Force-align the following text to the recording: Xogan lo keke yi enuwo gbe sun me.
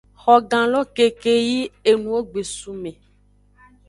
Xogan 0.23 0.65
lo 0.73 0.81
keke 0.95 1.33
yi 1.47 1.59
enuwo 1.89 2.19
gbe 2.29 2.41
sun 2.55 2.75
me. 2.81 2.91